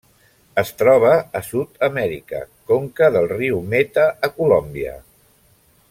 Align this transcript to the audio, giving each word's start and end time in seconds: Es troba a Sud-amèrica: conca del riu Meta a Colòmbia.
Es 0.61 0.69
troba 0.77 1.11
a 1.39 1.41
Sud-amèrica: 1.49 2.41
conca 2.71 3.11
del 3.17 3.31
riu 3.35 3.61
Meta 3.75 4.07
a 4.29 4.31
Colòmbia. 4.41 4.97